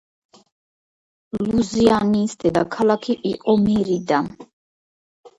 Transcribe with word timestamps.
ლუზიტანიის 1.49 2.33
დედაქალაქი 2.43 3.15
იყო 3.33 3.55
მერიდა. 3.67 4.23